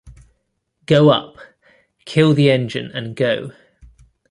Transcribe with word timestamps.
Go 0.87 1.09
up... 1.11 1.37
kill 2.05 2.33
the 2.33 2.49
engine 2.49 2.89
and 2.91 3.15
go. 3.15 3.51